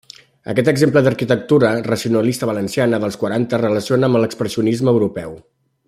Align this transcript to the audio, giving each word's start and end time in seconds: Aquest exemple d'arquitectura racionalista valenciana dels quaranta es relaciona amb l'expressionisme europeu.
Aquest 0.51 0.69
exemple 0.71 1.03
d'arquitectura 1.07 1.69
racionalista 1.89 2.49
valenciana 2.51 3.01
dels 3.05 3.19
quaranta 3.25 3.59
es 3.59 3.63
relaciona 3.67 4.11
amb 4.11 4.23
l'expressionisme 4.23 4.97
europeu. 4.99 5.39